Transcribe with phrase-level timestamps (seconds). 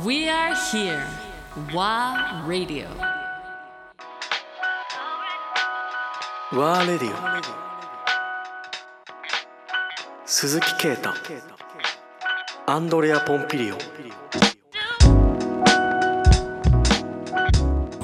[0.00, 1.04] We are here.
[1.74, 2.88] WA Radio.
[6.50, 7.16] ワーレディオ
[10.24, 11.10] 鈴木啓太
[12.66, 13.84] アンドレア・ポンピリオ今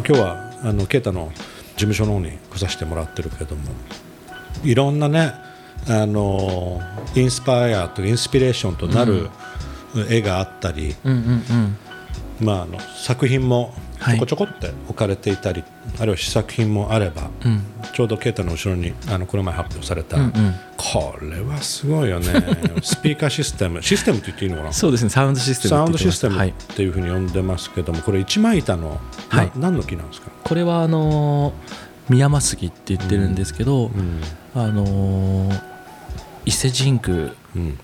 [0.05, 1.43] 日はあの啓太の事
[1.77, 3.63] 務所の方に来させてもらってるけども
[4.63, 5.33] いろんなね
[5.89, 6.83] あの
[7.15, 9.31] インスパイアとかインスピレーションとなる
[10.09, 11.19] 絵があったり、うんうん
[12.41, 12.47] うん。
[12.47, 14.17] まあ、あの作品もちはい。
[14.17, 15.65] ょこちょこって置かれていたり、
[15.99, 17.63] あるいは試作品もあれば、うん。
[17.93, 20.55] ちょうど啓太の後ろにあのこの前発表された、うんうん。
[20.77, 22.27] これはすごいよね。
[22.83, 23.83] スピーカーシステム。
[23.83, 24.73] システムって言っていいのかな？
[24.73, 25.11] そうですね。
[25.11, 29.47] サウンドシステムサウンドシステムっていうふうに呼んでますけどもこれ一枚板の、はい。
[29.57, 34.21] な何の木なんですか、これはあのー宮間杉って言ってるんですけど、うん。
[34.55, 35.61] あのー
[36.47, 37.79] 伊勢神宮うん。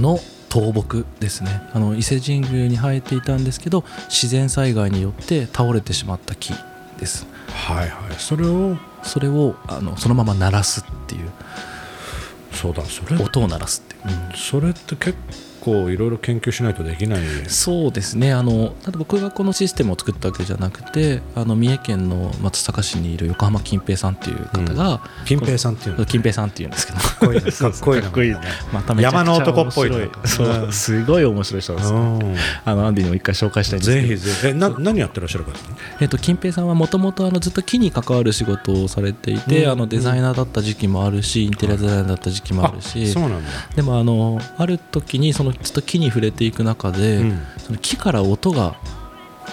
[0.00, 0.18] の
[0.50, 1.62] 倒木ですね。
[1.72, 6.52] あの伊勢神宮に生えていたんですけど自然災害によって倒れてしまった木
[6.98, 7.26] です。
[7.48, 8.14] はいはい。
[8.18, 8.76] それを？
[9.02, 11.30] それをあのそのまま鳴らすっていう。
[12.52, 13.16] そうだそれ？
[13.22, 15.16] 音を鳴らすっていう、それって結
[15.60, 17.20] 構いろいろ研究しないとできない。
[17.48, 18.32] そうですね。
[18.32, 26.06] あのただ僕がこのシステムを作ったわけじゃなくてあの三重県の松阪市にいる横浜金平さんっていう方が、金平さんっていうの？
[26.06, 26.98] 金平さんっていうんですけど。
[26.98, 28.02] かっこいいねかっこいい。
[28.02, 28.38] かっこいいね
[28.72, 29.90] まためちゃくちゃ山の男っぽい。
[30.24, 30.48] そう。
[30.48, 30.72] うん。
[30.72, 32.36] すごい面白い人なんですようん。
[32.64, 34.08] あのアンディにも一回紹介したいんですけど。
[34.08, 34.46] ぜひぜひ。
[34.48, 35.52] えな何やってらっしゃるか
[36.00, 39.70] えっと、金平さんはもともとずっと木に関わる仕事をされていて、うん。
[39.70, 43.12] あのデザイナーだった時期もあるしインテリアデザイナーだった時期もあるし。
[43.12, 43.50] そうなんだ。
[43.74, 47.38] でもあのある時にそのずっと木に触れていく中で、うん。
[47.58, 48.76] その木から音が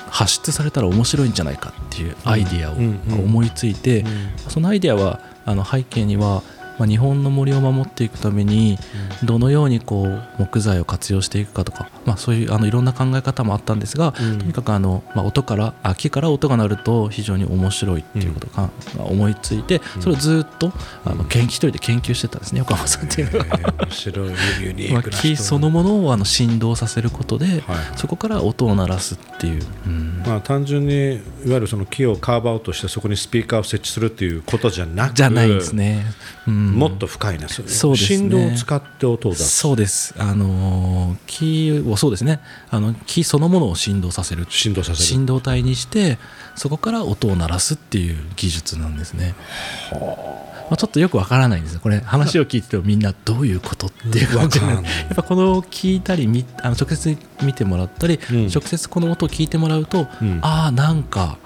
[0.10, 3.00] 発出されたら面白いんじゃないかっていうアイディアをうん。
[3.10, 3.20] うん。
[3.26, 4.10] 思いついて、うん。
[4.50, 6.44] そのアイディアはあの背景には、
[6.78, 8.78] まあ、日本の森を守っていくために
[9.24, 14.40] どのようにこう木材を活用していくかとか、まあ、そういうあのいろんな考え方もあったんですが、うん。
[14.40, 18.70] とにかくあの、まあ、音からあ木から音が鳴ると非常に面白いっていうことが
[19.06, 20.72] 思いついてそれをずっと
[21.04, 23.46] あの研一人で研究してたんですね横浜さんっていうのは。
[23.48, 27.62] えー面白いユニまあークな人木そのものをあの振動させることで、はい。
[27.96, 30.24] そこから音を鳴らすっていう、うん。
[30.26, 36.06] まあ、単純にいわゆるその木をカーブアウトしてそこにスピーカーを設置するっていうことじゃなくじゃないですね、
[36.48, 36.72] うん。
[36.74, 37.96] もっと深いねそうですね。
[37.98, 39.58] 振動を使って音を出す。
[39.58, 42.40] そうです、あのー木をそうですね。
[42.70, 44.46] あの木そのものを振動させる。
[44.50, 45.06] 振動させる。
[45.06, 46.18] 振動体にして
[46.56, 49.36] そこから音を鳴らすっていう技術なんですね。
[50.68, 51.80] まあ、ちょっとよくわからないんですよ。
[51.80, 54.66] これ話を聞いててもみんなどういうことっていう感じで。
[54.66, 58.48] やっぱこの聞いたりみあの直接見てもらったり、うん。
[58.48, 60.40] 直接この音を聞いてもらうと、うん。
[60.42, 61.38] ああなんか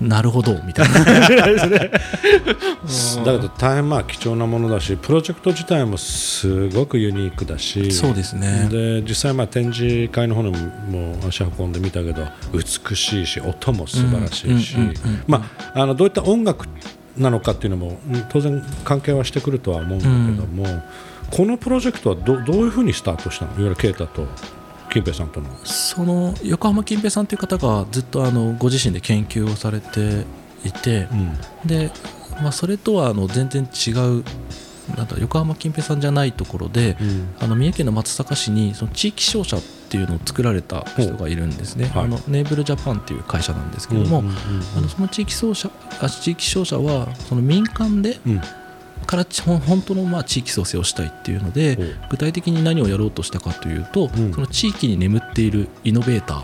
[0.00, 0.94] なるほどみたいな。
[1.04, 1.08] だ
[3.32, 8.68] けど大変まあ貴重なものだしプロジェクト自体もすごくユニークだしそうですね。
[8.70, 14.82] で実際まあ展示会の方にも足運んでみたけど美しいし音も素晴らしいしど
[16.04, 16.66] ういった音楽
[17.16, 20.82] なのかっていうのもうん当然関係はしてくるとは思うんだけども、
[21.30, 23.52] このプロジェクトはどどういうふうにスタートしたの？
[23.52, 24.26] いわゆる啓太と
[24.94, 25.48] 金平さんとの。
[25.64, 30.24] その横浜金平さんという方がずっとあのご自身で研究をされて
[30.64, 31.36] いて、うん。
[31.66, 31.90] で、
[32.40, 34.24] まあ、それとはあの全然違う
[34.96, 37.34] なんだ横浜金平さんじゃないところで、うん。
[37.40, 42.04] あの三重県の松阪市にその地域商社っていうのを作られた人がいるんですね、はい。
[42.04, 44.22] あのネーブルジャパンっていう会社なんですけども、
[44.76, 48.40] あのその地域商社あ地域商社はその民間でうん
[49.04, 49.26] から
[49.66, 51.78] 本当のまあ地域創生をしたいっていうので
[52.10, 54.32] 具体的に何をやろうとしたかというと、うん。
[54.32, 56.40] その地域に眠っているイノベーター、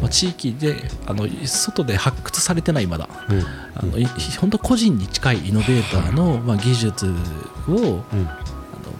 [0.00, 0.76] まあ、地域で
[1.06, 3.42] あの外で発掘されてないまだうん。
[3.74, 4.06] あのい
[4.40, 7.06] 本当個人に近いイノベーターの、まあ、技術
[7.68, 8.02] を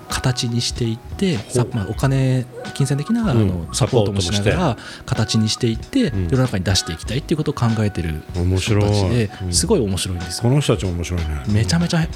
[0.09, 1.39] 形にしていって
[1.73, 3.49] まあ、お金金銭的な、あうん。
[3.49, 4.77] のサポートもしながサら
[5.07, 6.25] 形にしていって、うん。
[6.29, 9.53] 世の中に出していきたいっていうことを考えてる面白い人たちでうん。
[9.53, 10.43] すごい面白いんですよ。
[10.43, 11.27] この人たちも面白いね。
[11.49, 12.07] めちゃめちゃ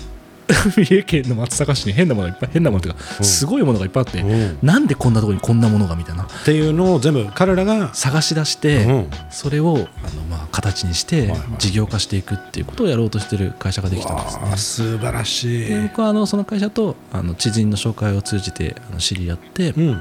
[0.54, 14.56] 三重県の松阪市に変なものがいっぱい変なものというか、うんすごいものがいっぱいあって、うんなんでこんなところにこんなものがみたいなっていうのを全部彼らが、探し出して、うんそれをあの、まあ、形にして事業化していくっていうことをやろうとしてる会社ができたんですね。
[14.56, 15.68] 素晴らしい。
[15.68, 20.00] で僕はあのその会社とあの知人の紹介を通じてあの知り合って、うん、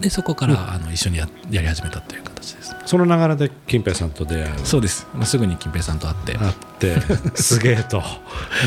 [0.00, 2.63] でそこから、あの一緒にややり始めたという形です。
[2.86, 4.58] その流れで金平さんと出会う。
[4.64, 6.36] そうです、まあ、すぐに金平さんと会って。
[6.38, 6.96] あって。
[7.34, 8.02] すげえと。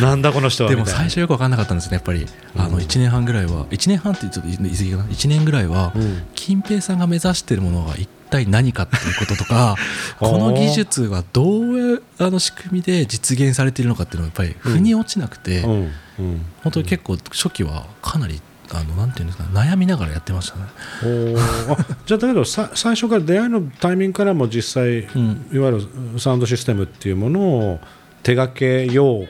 [0.01, 2.25] なんだこの人はでも最初よく分かんなかったんですねやっぱり、
[2.57, 3.65] あの1年半ぐらいは。
[3.65, 5.03] 1年半ってちょっと言い過ぎかな。
[5.03, 6.23] 1年ぐらいは、うん。
[6.35, 9.75] 金平さんが目指しているものは一体何かっていうこととか
[10.19, 15.91] この技術はどういうあの仕組みで実現されているのかっていうのはやっぱり腑に落ちなくて、うん。
[16.19, 16.45] うん。
[16.63, 18.41] 本当に結構初期はかなり
[18.71, 20.65] あのなんていうんですか悩みながらやってましたね。
[22.05, 25.47] じゃあだけどさ最初から出会いのタイミングからも実際、ん。
[25.51, 25.79] いわゆ
[26.13, 27.79] るサウンドシステムっていうものを
[28.23, 29.27] 手掛けようっ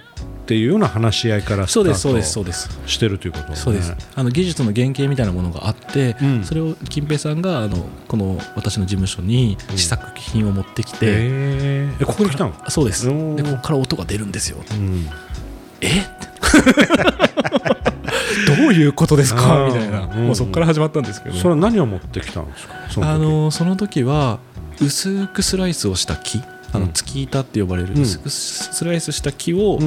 [0.48, 2.70] ていうような話し合いからスタそうですそうですートそうです。
[2.88, 3.56] してるということね。
[3.56, 3.94] そうです。
[4.16, 6.44] あの技術の原型みたいなものがあって、うん。
[6.44, 12.02] それを金平さんがあのこの私の事務所に試作品を持ってきて、えー。
[12.02, 12.56] えここに来たの？
[12.64, 13.06] あそうです。
[13.06, 13.12] で
[13.44, 14.58] ここから音が出るんですよ。
[14.72, 15.08] うん。
[15.82, 15.88] え？
[18.48, 20.26] どういうことですあかーみたいな、うん。
[20.28, 21.36] もうそこから始まったんですけど。
[21.36, 22.74] それは何を持ってきたんですか？
[22.90, 23.14] その時。
[23.14, 24.40] あのその時は
[24.82, 26.40] 薄くスライスをした木。
[26.74, 26.84] あうん。
[26.86, 28.02] の月板って呼ばれるうん。
[28.02, 29.80] 薄くスライスした木を、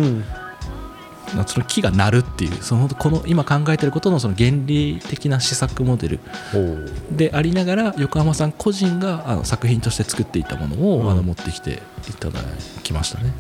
[1.47, 6.21] その木が鳴るっていうそのこの今考えてることのその原理的な試作モデル
[7.13, 11.11] でありながら横浜さん個人があの作品として作っていたものを、うん。
[11.11, 12.41] あの持ってきていただ
[12.83, 13.33] きましたね。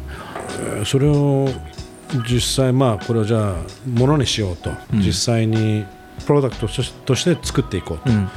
[0.77, 1.49] えーそれを
[2.29, 3.55] 実際まあこれをじゃあ
[3.89, 5.01] ものにしようと、うん。
[5.01, 5.85] 実際に
[6.27, 8.31] プロダクトとして作っていこうと、うん。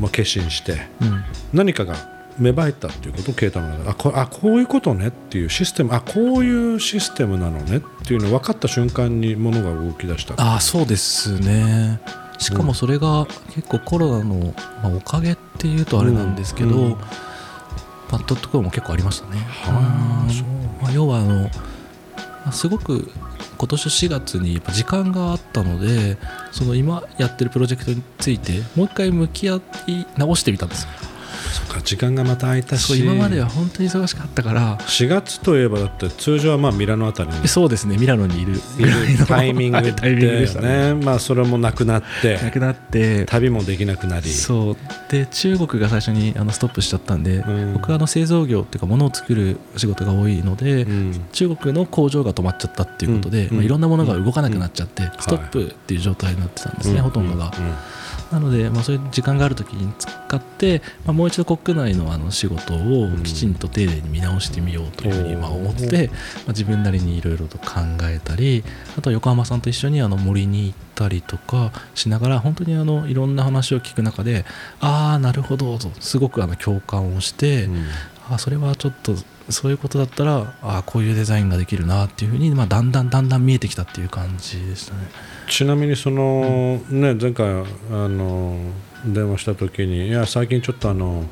[0.00, 0.88] まあ、決心して。
[1.00, 1.24] うん。
[1.52, 1.94] 何かが
[2.38, 3.90] 芽生えたっていうことを啓太の中で。
[3.90, 5.94] あこあこういうことねっていうシステム。
[5.94, 10.34] あこういうシステムなのねっていうの分かった瞬間にものが動き出した。
[10.34, 12.00] ああそうですね。
[12.38, 16.98] しかもそれが結構コロナの、まあ、おかげっていうとあれなんですけど、
[18.12, 19.38] うんうんパッドところも結構ありましたね。
[20.82, 21.50] まあ、要はあの、ま
[22.48, 23.10] あすごく
[23.56, 26.18] 今年4月にやっぱ時間があったので
[26.50, 30.90] その今やってるプロジェクトについてもう一回向き合い直してみたんですよ。
[31.52, 32.98] そっか時間がまた空いたし。
[32.98, 34.78] 今までは本当に忙しかったから。
[34.78, 37.48] 4月といえばだって通常はまあミラノあたりに。
[37.48, 38.54] そうですねミラノにいる。
[38.78, 40.94] いるタイミングでタイミングでしたね。
[40.94, 43.26] ねまあそれもなくなってなくなって。
[43.26, 44.28] 旅もできなくなり。
[44.28, 44.76] そう。
[45.10, 47.72] で中国が最初にあのストップしちゃったんで、うん。
[47.74, 51.24] 僕はあの製造業っていうか物を作る仕事が多いので、うん。
[51.32, 53.56] 中国の工場が止まっちゃったっていうことで、うん。
[53.56, 55.12] まあ、いろんなものが動かなくなっちゃって、ん。
[55.18, 57.02] ストップっていう状態になってたんですね、うん。
[57.02, 57.52] ほとんどが。
[58.36, 68.64] うんなので、まあ、そういう時間がある時に使って、まあ、もう一度国内のあの仕事をきちんと丁寧に見直してみようというふうにまあ思って、まあ、自分なりにいろいろと考えたり
[68.96, 74.46] あとは横浜さんと一緒にあの森に行ったりとかしながら本当にあのいろんな話を聞く中で
[74.80, 77.84] ああなるほどとすごくあの共感をして、うん
[78.30, 79.14] あそれはちょっと
[79.48, 85.00] そういうことだったらあこういうデザインができるなっていうふうに、まあ、だんだんだんだん見えてきたっていう感じでしたね。
[85.48, 87.46] ちなみにその、ね前回
[87.90, 88.56] あの
[89.04, 91.24] 電話した時にいや最近ちょっとあの、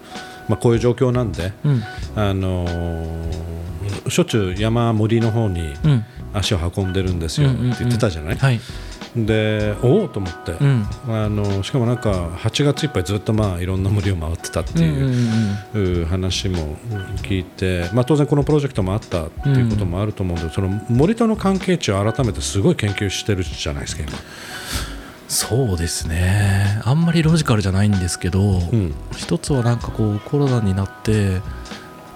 [0.48, 1.82] まあ、こういう状況なんでうん。
[2.16, 2.66] あの
[4.08, 6.04] しょっちゅう山森の方にうん。
[6.32, 8.60] 足を運んでるんですよって言ってたじゃない、はい、
[9.16, 10.86] でおおと思って、うん。
[11.08, 15.12] あのしかもなんか8月いっぱいずっとまあいろんな森を回ってたってうん
[15.74, 16.76] うんいうう話も
[17.22, 24.12] 聞いて、まあ、当然このプロジェクトもあったっていうこともあると思うんで、その森との関係値を改めてすごい研究してるじゃないですか今。
[25.28, 26.80] そうですね。
[26.84, 28.94] あんまりロジカルじゃないんですけど、うん。
[29.16, 31.42] 一つはなんかこうコロナになってやっ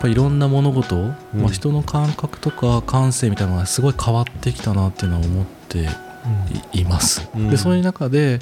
[0.01, 5.89] ぱいろんな物事、うんまあ、人の感覚とか感性みたいなのがすごい変わってきたなっていうのは思って
[6.73, 7.51] いいます、うん。
[7.51, 8.41] でそういう中でやっ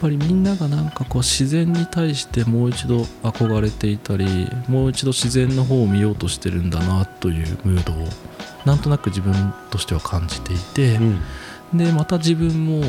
[0.00, 8.08] ぱりみんながなんかこう自然に対してもう一度憧れていたりもう一度自然の方を見ようとしてるんだなというムードを
[8.64, 11.20] なんとなく自分としては感じていて、うん。
[11.78, 12.80] でまた自分も、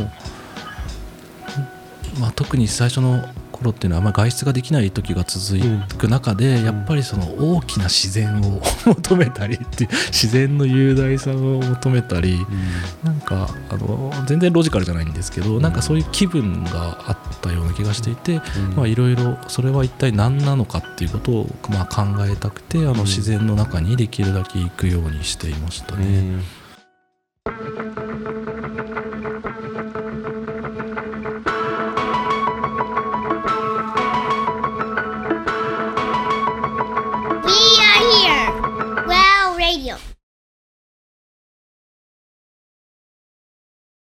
[2.20, 3.24] まあ、特に最初の
[3.58, 5.60] 頃っていうのはあんまり外出ができない時が続
[5.98, 12.46] く中で、やっぱりその大きな自然を 求めたりっていう自然の雄大さを求めたり、
[13.04, 18.42] なんかあの全然ロジカルじゃないんですけど、なんかそういう気分があったような気がしていて、
[18.76, 26.06] まあいろいろそれは一体何なのかっていうことをまあ考えたくてあの自然の中にできるだけ行くようにしていましたね。
[26.06, 26.44] うん